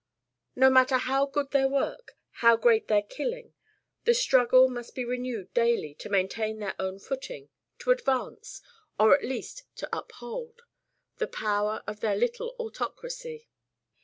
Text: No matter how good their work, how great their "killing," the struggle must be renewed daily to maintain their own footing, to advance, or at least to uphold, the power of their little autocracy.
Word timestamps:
No 0.55 0.71
matter 0.71 0.97
how 0.97 1.27
good 1.27 1.51
their 1.51 1.69
work, 1.69 2.17
how 2.41 2.57
great 2.57 2.87
their 2.87 3.03
"killing," 3.03 3.53
the 4.03 4.15
struggle 4.15 4.67
must 4.67 4.95
be 4.95 5.05
renewed 5.05 5.53
daily 5.53 5.93
to 5.99 6.09
maintain 6.09 6.57
their 6.57 6.73
own 6.79 6.97
footing, 6.97 7.49
to 7.77 7.91
advance, 7.91 8.63
or 8.99 9.13
at 9.15 9.23
least 9.23 9.65
to 9.75 9.87
uphold, 9.95 10.63
the 11.17 11.27
power 11.27 11.83
of 11.85 11.99
their 11.99 12.15
little 12.15 12.55
autocracy. 12.59 13.47